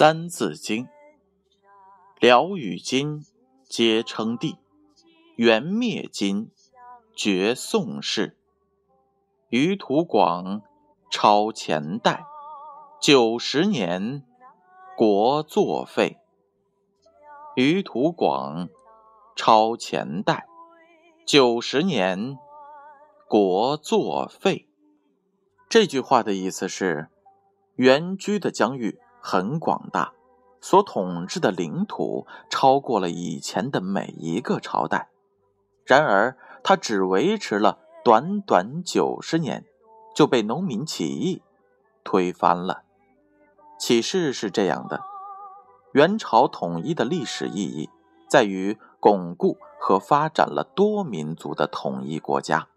[0.00, 0.86] 三字经》：
[2.20, 3.26] 辽与金，
[3.68, 4.56] 皆称帝；
[5.36, 6.50] 元灭金，
[7.14, 8.34] 绝宋氏。
[9.50, 10.62] 余土广，
[11.10, 12.24] 超前代；
[12.98, 14.24] 九十年，
[14.96, 16.16] 国作废。
[17.54, 18.70] 余土广，
[19.36, 20.46] 超前代；
[21.26, 22.38] 九十年，
[23.28, 24.66] 国作废。
[25.68, 27.10] 这句话的意思是，
[27.74, 28.98] 元居的疆域。
[29.20, 30.12] 很广大，
[30.60, 35.10] 所统治的领土超过了以前的每一个朝代。
[35.84, 39.64] 然而，它只维持了短短九十年，
[40.14, 41.42] 就被农民起义
[42.02, 42.82] 推翻了。
[43.78, 45.02] 启示是这样的：
[45.92, 47.90] 元朝统一的历史意义
[48.28, 52.68] 在于巩固和发展了多民族的统一国家。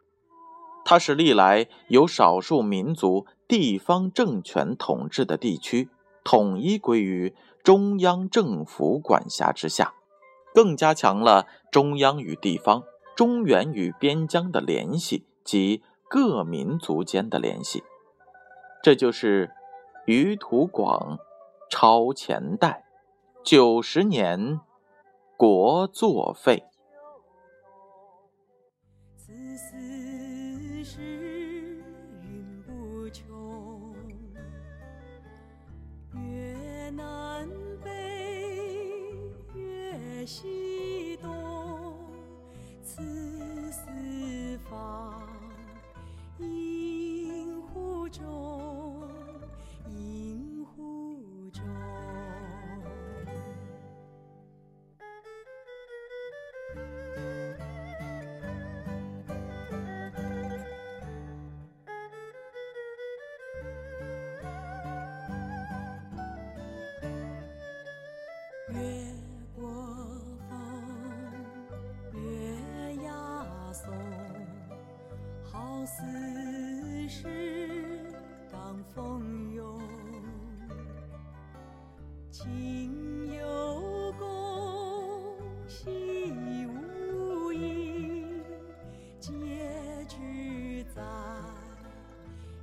[0.86, 5.89] 它是历来由少数民族地方政权统治的地区。
[6.24, 9.94] 统一归于中央政府管辖之下，
[10.54, 12.84] 更加强了中央与地方、
[13.16, 17.84] 中原与边疆的联系及各民族间的联系。
[18.82, 19.52] 这就是
[20.06, 21.18] 余土广
[21.70, 22.84] 超前代，
[23.44, 24.60] 九十年
[25.38, 26.66] 国作废。
[40.26, 40.53] 西
[76.33, 77.27] 此事
[78.52, 79.80] 当风涌
[82.32, 88.26] 情有共心无疑
[89.20, 89.32] 结
[90.08, 91.04] 局在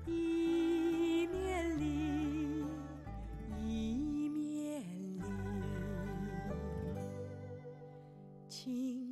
[0.04, 2.64] 一面里
[3.56, 5.22] 一面里。
[8.48, 9.09] 情